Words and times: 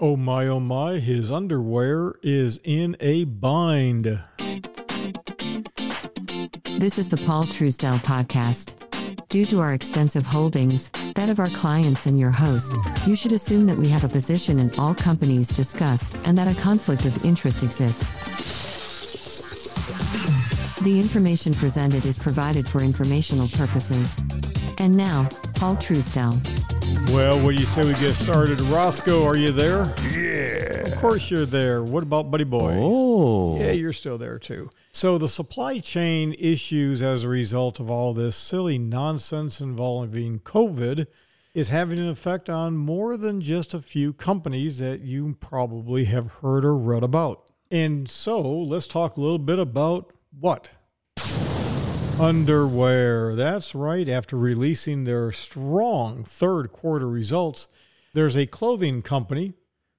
Oh 0.00 0.16
my, 0.16 0.46
oh 0.46 0.60
my, 0.60 1.00
his 1.00 1.28
underwear 1.28 2.14
is 2.22 2.60
in 2.62 2.96
a 3.00 3.24
bind. 3.24 4.04
This 6.78 6.98
is 6.98 7.08
the 7.08 7.20
Paul 7.26 7.46
Truesdell 7.46 7.98
podcast. 8.04 8.76
Due 9.28 9.44
to 9.46 9.58
our 9.58 9.72
extensive 9.72 10.24
holdings, 10.24 10.92
that 11.16 11.28
of 11.28 11.40
our 11.40 11.50
clients 11.50 12.06
and 12.06 12.16
your 12.16 12.30
host, 12.30 12.72
you 13.08 13.16
should 13.16 13.32
assume 13.32 13.66
that 13.66 13.76
we 13.76 13.88
have 13.88 14.04
a 14.04 14.08
position 14.08 14.60
in 14.60 14.72
all 14.78 14.94
companies 14.94 15.48
discussed 15.48 16.16
and 16.22 16.38
that 16.38 16.46
a 16.46 16.60
conflict 16.60 17.04
of 17.04 17.24
interest 17.24 17.64
exists. 17.64 18.14
The 20.82 21.00
information 21.00 21.52
presented 21.54 22.06
is 22.06 22.16
provided 22.16 22.68
for 22.68 22.82
informational 22.82 23.48
purposes. 23.48 24.20
And 24.78 24.96
now, 24.96 25.28
Paul 25.56 25.74
Truesdell. 25.74 26.77
Well, 27.10 27.42
what 27.42 27.54
do 27.54 27.60
you 27.60 27.66
say 27.66 27.82
we 27.82 27.94
get 27.94 28.14
started? 28.14 28.60
Roscoe, 28.62 29.24
are 29.24 29.36
you 29.36 29.50
there? 29.50 29.94
Yeah. 30.10 30.88
Of 30.88 30.98
course 30.98 31.30
you're 31.30 31.46
there. 31.46 31.82
What 31.82 32.02
about 32.02 32.30
Buddy 32.30 32.44
Boy? 32.44 32.74
Oh. 32.76 33.58
Yeah, 33.58 33.72
you're 33.72 33.92
still 33.92 34.18
there 34.18 34.38
too. 34.38 34.70
So, 34.92 35.18
the 35.18 35.28
supply 35.28 35.78
chain 35.78 36.34
issues 36.38 37.02
as 37.02 37.24
a 37.24 37.28
result 37.28 37.80
of 37.80 37.90
all 37.90 38.14
this 38.14 38.36
silly 38.36 38.78
nonsense 38.78 39.60
involving 39.60 40.40
COVID 40.40 41.06
is 41.54 41.70
having 41.70 41.98
an 41.98 42.08
effect 42.08 42.48
on 42.50 42.76
more 42.76 43.16
than 43.16 43.40
just 43.40 43.74
a 43.74 43.80
few 43.80 44.12
companies 44.12 44.78
that 44.78 45.00
you 45.00 45.36
probably 45.40 46.04
have 46.04 46.34
heard 46.34 46.64
or 46.64 46.76
read 46.76 47.02
about. 47.02 47.44
And 47.70 48.08
so, 48.08 48.40
let's 48.40 48.86
talk 48.86 49.16
a 49.16 49.20
little 49.20 49.38
bit 49.38 49.58
about 49.58 50.12
what? 50.38 50.68
Underwear. 52.20 53.36
That's 53.36 53.76
right. 53.76 54.08
After 54.08 54.36
releasing 54.36 55.04
their 55.04 55.30
strong 55.30 56.24
third 56.24 56.72
quarter 56.72 57.08
results, 57.08 57.68
there's 58.12 58.36
a 58.36 58.44
clothing 58.44 59.02
company 59.02 59.52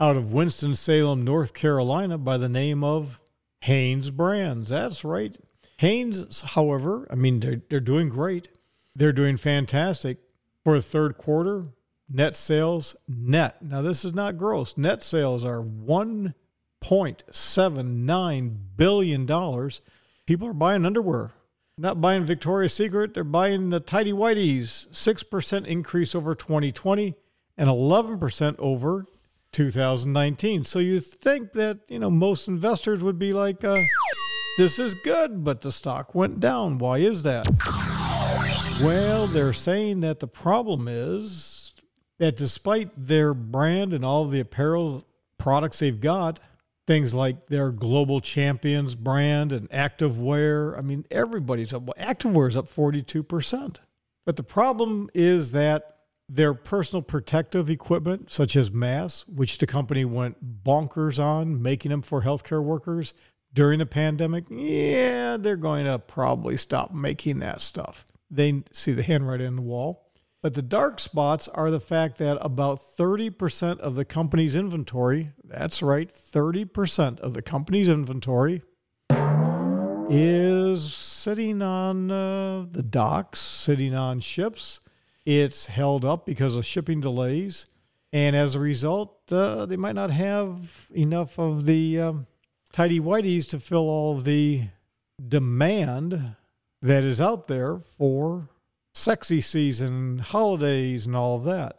out 0.00 0.16
of 0.16 0.32
Winston-Salem, 0.32 1.24
North 1.24 1.52
Carolina 1.52 2.16
by 2.16 2.38
the 2.38 2.48
name 2.48 2.82
of 2.82 3.20
Hanes 3.60 4.08
Brands. 4.08 4.70
That's 4.70 5.04
right. 5.04 5.36
Hanes, 5.76 6.40
however, 6.40 7.06
I 7.10 7.16
mean, 7.16 7.40
they're, 7.40 7.60
they're 7.68 7.80
doing 7.80 8.08
great. 8.08 8.48
They're 8.94 9.12
doing 9.12 9.36
fantastic 9.36 10.16
for 10.64 10.76
the 10.76 10.82
third 10.82 11.18
quarter. 11.18 11.66
Net 12.08 12.34
sales, 12.34 12.96
net. 13.06 13.62
Now, 13.62 13.82
this 13.82 14.06
is 14.06 14.14
not 14.14 14.38
gross. 14.38 14.78
Net 14.78 15.02
sales 15.02 15.44
are 15.44 15.62
$1.79 15.62 18.56
billion. 18.76 19.26
People 20.26 20.48
are 20.48 20.54
buying 20.54 20.86
underwear 20.86 21.34
not 21.78 22.00
buying 22.00 22.24
Victoria's 22.24 22.72
Secret, 22.72 23.12
they're 23.12 23.24
buying 23.24 23.68
the 23.68 23.80
Tidy 23.80 24.12
Whiteys. 24.12 24.88
6% 24.88 25.66
increase 25.66 26.14
over 26.14 26.34
2020 26.34 27.14
and 27.58 27.68
11% 27.68 28.56
over 28.58 29.04
2019. 29.52 30.64
So 30.64 30.78
you 30.78 31.00
think 31.00 31.52
that, 31.52 31.80
you 31.88 31.98
know, 31.98 32.10
most 32.10 32.48
investors 32.48 33.02
would 33.02 33.18
be 33.18 33.32
like, 33.34 33.62
uh, 33.62 33.82
this 34.56 34.78
is 34.78 34.94
good, 34.94 35.44
but 35.44 35.60
the 35.60 35.70
stock 35.70 36.14
went 36.14 36.40
down. 36.40 36.78
Why 36.78 36.98
is 36.98 37.22
that? 37.24 37.46
Well, 38.82 39.26
they're 39.26 39.52
saying 39.52 40.00
that 40.00 40.20
the 40.20 40.26
problem 40.26 40.88
is 40.88 41.74
that 42.18 42.36
despite 42.36 42.90
their 42.96 43.34
brand 43.34 43.92
and 43.92 44.02
all 44.02 44.24
the 44.26 44.40
apparel 44.40 45.06
products 45.36 45.80
they've 45.80 46.00
got, 46.00 46.40
things 46.86 47.14
like 47.14 47.48
their 47.48 47.70
global 47.70 48.20
champions 48.20 48.94
brand 48.94 49.52
and 49.52 49.68
activewear. 49.70 50.78
I 50.78 50.82
mean, 50.82 51.04
everybody's 51.10 51.74
up. 51.74 51.82
Well, 51.82 51.94
Activewear 51.98 52.48
is 52.48 52.56
up 52.56 52.68
42%. 52.68 53.76
But 54.24 54.36
the 54.36 54.42
problem 54.42 55.10
is 55.14 55.52
that 55.52 55.96
their 56.28 56.54
personal 56.54 57.02
protective 57.02 57.70
equipment, 57.70 58.30
such 58.30 58.56
as 58.56 58.70
masks, 58.70 59.28
which 59.28 59.58
the 59.58 59.66
company 59.66 60.04
went 60.04 60.64
bonkers 60.64 61.22
on, 61.22 61.62
making 61.62 61.90
them 61.90 62.02
for 62.02 62.22
healthcare 62.22 62.62
workers 62.62 63.14
during 63.52 63.78
the 63.78 63.86
pandemic, 63.86 64.44
yeah, 64.50 65.36
they're 65.36 65.56
going 65.56 65.86
to 65.86 65.98
probably 65.98 66.56
stop 66.56 66.92
making 66.92 67.38
that 67.38 67.60
stuff. 67.60 68.06
They 68.30 68.64
see 68.72 68.92
the 68.92 69.04
handwriting 69.04 69.46
on 69.46 69.56
the 69.56 69.62
wall. 69.62 70.05
But 70.46 70.54
the 70.54 70.62
dark 70.62 71.00
spots 71.00 71.48
are 71.48 71.72
the 71.72 71.80
fact 71.80 72.18
that 72.18 72.38
about 72.40 72.96
30% 72.96 73.80
of 73.80 73.96
the 73.96 74.04
company's 74.04 74.54
inventory, 74.54 75.32
that's 75.42 75.82
right, 75.82 76.08
30% 76.08 77.18
of 77.18 77.34
the 77.34 77.42
company's 77.42 77.88
inventory 77.88 78.62
is 80.08 80.94
sitting 80.94 81.62
on 81.62 82.12
uh, 82.12 82.64
the 82.70 82.84
docks, 82.84 83.40
sitting 83.40 83.92
on 83.92 84.20
ships. 84.20 84.78
It's 85.24 85.66
held 85.66 86.04
up 86.04 86.24
because 86.24 86.54
of 86.54 86.64
shipping 86.64 87.00
delays. 87.00 87.66
And 88.12 88.36
as 88.36 88.54
a 88.54 88.60
result, 88.60 89.18
uh, 89.32 89.66
they 89.66 89.76
might 89.76 89.96
not 89.96 90.12
have 90.12 90.86
enough 90.94 91.40
of 91.40 91.66
the 91.66 92.00
um, 92.00 92.28
tidy 92.70 93.00
whiteys 93.00 93.48
to 93.48 93.58
fill 93.58 93.88
all 93.88 94.14
of 94.14 94.22
the 94.22 94.68
demand 95.26 96.36
that 96.82 97.02
is 97.02 97.20
out 97.20 97.48
there 97.48 97.80
for 97.80 98.48
sexy 98.96 99.42
season, 99.42 100.18
holidays, 100.18 101.06
and 101.06 101.14
all 101.14 101.36
of 101.36 101.44
that. 101.44 101.76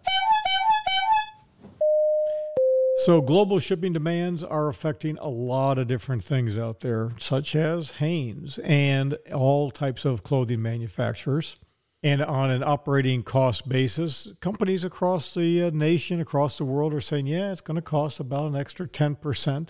So, 3.06 3.22
global 3.22 3.60
shipping 3.60 3.94
demands 3.94 4.44
are 4.44 4.68
affecting 4.68 5.18
a 5.18 5.28
lot 5.28 5.78
of 5.80 5.88
different 5.88 6.24
things 6.24 6.58
out 6.58 6.82
there, 6.82 7.12
such 7.18 7.56
as 7.56 7.92
Hanes 7.92 8.60
and 8.60 9.18
all 9.34 9.70
types 9.72 10.06
of 10.06 10.24
clothing 10.24 10.62
manufacturers. 10.62 11.58
And 12.04 12.22
on 12.22 12.52
an 12.52 12.64
operating 12.64 13.24
cost 13.24 13.68
basis, 13.68 14.30
companies 14.40 14.84
across 14.84 15.34
the 15.34 15.64
uh, 15.64 15.70
nation, 15.72 16.22
across 16.22 16.58
the 16.58 16.66
world 16.66 16.94
are 16.94 17.02
saying, 17.02 17.28
yeah, 17.28 17.52
it's 17.52 17.62
going 17.62 17.76
to 17.76 17.82
cost 17.82 18.20
about 18.20 18.50
an 18.50 18.56
extra 18.56 18.88
10% 18.88 19.70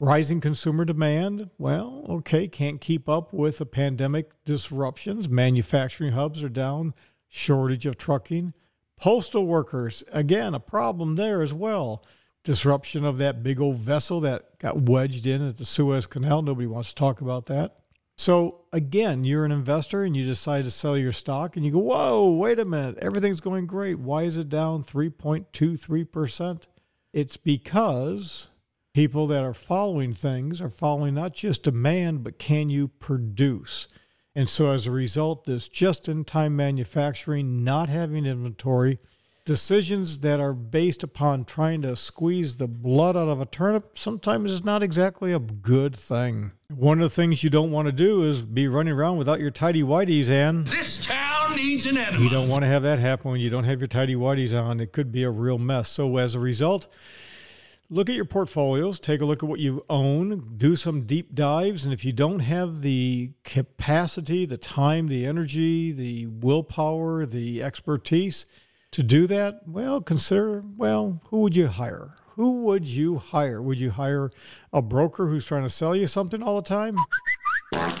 Rising 0.00 0.40
consumer 0.40 0.84
demand, 0.84 1.50
well, 1.58 2.06
okay, 2.08 2.46
can't 2.46 2.80
keep 2.80 3.08
up 3.08 3.32
with 3.32 3.58
the 3.58 3.66
pandemic 3.66 4.30
disruptions. 4.44 5.28
Manufacturing 5.28 6.12
hubs 6.12 6.40
are 6.40 6.48
down, 6.48 6.94
shortage 7.26 7.84
of 7.84 7.98
trucking. 7.98 8.54
Postal 8.96 9.44
workers, 9.44 10.04
again, 10.12 10.54
a 10.54 10.60
problem 10.60 11.16
there 11.16 11.42
as 11.42 11.52
well. 11.52 12.04
Disruption 12.44 13.04
of 13.04 13.18
that 13.18 13.42
big 13.42 13.60
old 13.60 13.78
vessel 13.78 14.20
that 14.20 14.58
got 14.60 14.82
wedged 14.82 15.26
in 15.26 15.46
at 15.46 15.56
the 15.56 15.64
Suez 15.64 16.06
Canal. 16.06 16.42
Nobody 16.42 16.68
wants 16.68 16.90
to 16.90 16.94
talk 16.94 17.20
about 17.20 17.46
that. 17.46 17.78
So, 18.16 18.60
again, 18.72 19.24
you're 19.24 19.44
an 19.44 19.52
investor 19.52 20.04
and 20.04 20.16
you 20.16 20.24
decide 20.24 20.62
to 20.64 20.70
sell 20.70 20.96
your 20.96 21.12
stock 21.12 21.56
and 21.56 21.64
you 21.64 21.72
go, 21.72 21.78
whoa, 21.80 22.30
wait 22.30 22.60
a 22.60 22.64
minute, 22.64 22.98
everything's 22.98 23.40
going 23.40 23.66
great. 23.66 23.98
Why 23.98 24.22
is 24.22 24.36
it 24.36 24.48
down 24.48 24.84
3.23%? 24.84 26.62
It's 27.12 27.36
because 27.36 28.48
people 28.98 29.28
that 29.28 29.44
are 29.44 29.54
following 29.54 30.12
things 30.12 30.60
are 30.60 30.68
following 30.68 31.14
not 31.14 31.32
just 31.32 31.62
demand, 31.62 32.24
but 32.24 32.36
can 32.36 32.68
you 32.68 32.88
produce? 32.88 33.86
And 34.34 34.48
so 34.48 34.72
as 34.72 34.88
a 34.88 34.90
result, 34.90 35.44
this 35.44 35.68
just 35.68 36.08
in 36.08 36.24
time 36.24 36.56
manufacturing, 36.56 37.62
not 37.62 37.88
having 37.88 38.26
inventory, 38.26 38.98
decisions 39.44 40.18
that 40.18 40.40
are 40.40 40.52
based 40.52 41.04
upon 41.04 41.44
trying 41.44 41.80
to 41.82 41.94
squeeze 41.94 42.56
the 42.56 42.66
blood 42.66 43.16
out 43.16 43.28
of 43.28 43.40
a 43.40 43.46
turnip 43.46 43.96
sometimes 43.96 44.50
is 44.50 44.64
not 44.64 44.82
exactly 44.82 45.32
a 45.32 45.38
good 45.38 45.94
thing. 45.94 46.52
One 46.74 46.98
of 46.98 47.08
the 47.08 47.14
things 47.14 47.44
you 47.44 47.50
don't 47.50 47.70
want 47.70 47.86
to 47.86 47.92
do 47.92 48.28
is 48.28 48.42
be 48.42 48.66
running 48.66 48.94
around 48.94 49.16
without 49.16 49.38
your 49.38 49.52
tidy 49.52 49.84
whities, 49.84 50.28
and 50.28 50.66
this 50.66 51.06
town 51.06 51.54
needs 51.54 51.86
an 51.86 51.98
enema. 51.98 52.20
You 52.20 52.30
don't 52.30 52.48
want 52.48 52.62
to 52.62 52.68
have 52.68 52.82
that 52.82 52.98
happen 52.98 53.30
when 53.30 53.40
you 53.40 53.48
don't 53.48 53.62
have 53.62 53.78
your 53.78 53.86
tidy 53.86 54.16
whities 54.16 54.60
on. 54.60 54.80
It 54.80 54.92
could 54.92 55.12
be 55.12 55.22
a 55.22 55.30
real 55.30 55.58
mess. 55.58 55.88
So 55.88 56.16
as 56.16 56.34
a 56.34 56.40
result, 56.40 56.88
look 57.90 58.08
at 58.10 58.16
your 58.16 58.24
portfolios, 58.24 59.00
take 59.00 59.20
a 59.20 59.24
look 59.24 59.42
at 59.42 59.48
what 59.48 59.60
you 59.60 59.84
own, 59.88 60.54
do 60.56 60.76
some 60.76 61.06
deep 61.06 61.34
dives. 61.34 61.84
And 61.84 61.94
if 61.94 62.04
you 62.04 62.12
don't 62.12 62.40
have 62.40 62.82
the 62.82 63.32
capacity, 63.44 64.44
the 64.44 64.58
time, 64.58 65.08
the 65.08 65.26
energy, 65.26 65.92
the 65.92 66.26
willpower, 66.26 67.24
the 67.24 67.62
expertise 67.62 68.46
to 68.90 69.02
do 69.02 69.26
that, 69.26 69.62
well, 69.66 70.00
consider, 70.00 70.62
well, 70.76 71.20
who 71.30 71.40
would 71.42 71.56
you 71.56 71.68
hire? 71.68 72.14
Who 72.36 72.64
would 72.66 72.86
you 72.86 73.18
hire? 73.18 73.60
Would 73.60 73.80
you 73.80 73.90
hire 73.90 74.30
a 74.72 74.80
broker 74.80 75.26
who's 75.28 75.46
trying 75.46 75.64
to 75.64 75.70
sell 75.70 75.96
you 75.96 76.06
something 76.06 76.42
all 76.42 76.56
the 76.56 76.68
time? 76.68 76.96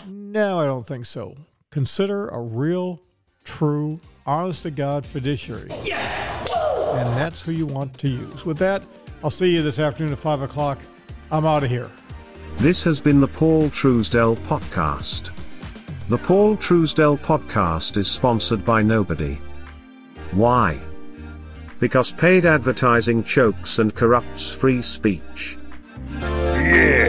No, 0.06 0.60
I 0.60 0.66
don't 0.66 0.86
think 0.86 1.06
so. 1.06 1.36
Consider 1.70 2.28
a 2.28 2.40
real, 2.40 3.02
true, 3.44 4.00
honest 4.26 4.62
to 4.62 4.70
God 4.70 5.04
fiduciary. 5.04 5.70
Yes! 5.82 6.48
And 6.94 7.08
that's 7.16 7.42
who 7.42 7.52
you 7.52 7.66
want 7.66 7.98
to 7.98 8.08
use. 8.08 8.46
With 8.46 8.58
that, 8.58 8.82
I'll 9.22 9.30
see 9.30 9.52
you 9.52 9.62
this 9.62 9.78
afternoon 9.78 10.12
at 10.12 10.18
5 10.18 10.42
o'clock. 10.42 10.78
I'm 11.30 11.44
out 11.44 11.64
of 11.64 11.70
here. 11.70 11.90
This 12.58 12.82
has 12.84 13.00
been 13.00 13.20
the 13.20 13.28
Paul 13.28 13.64
Truesdell 13.70 14.36
Podcast. 14.46 15.32
The 16.08 16.18
Paul 16.18 16.56
Truesdell 16.56 17.18
Podcast 17.18 17.96
is 17.96 18.10
sponsored 18.10 18.64
by 18.64 18.82
nobody. 18.82 19.38
Why? 20.32 20.80
Because 21.80 22.12
paid 22.12 22.46
advertising 22.46 23.22
chokes 23.24 23.78
and 23.78 23.94
corrupts 23.94 24.52
free 24.52 24.82
speech. 24.82 25.58
Yeah! 26.10 27.08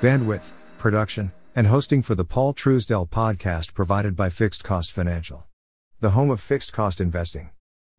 Bandwidth, 0.00 0.52
production, 0.78 1.32
and 1.56 1.66
hosting 1.66 2.02
for 2.02 2.14
the 2.14 2.24
Paul 2.24 2.54
Truesdell 2.54 3.10
podcast 3.10 3.74
provided 3.74 4.14
by 4.14 4.30
Fixed 4.30 4.62
Cost 4.62 4.92
Financial. 4.92 5.47
The 6.00 6.10
home 6.10 6.30
of 6.30 6.40
fixed 6.40 6.72
cost 6.72 7.00
investing. 7.00 7.50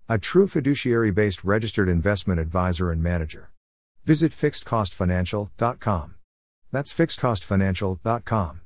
A 0.07 0.17
true 0.17 0.47
fiduciary 0.47 1.11
based 1.11 1.43
registered 1.43 1.89
investment 1.89 2.39
advisor 2.39 2.91
and 2.91 3.03
manager. 3.03 3.51
Visit 4.05 4.31
fixedcostfinancial.com. 4.31 6.15
That's 6.71 6.93
fixedcostfinancial.com. 6.93 8.61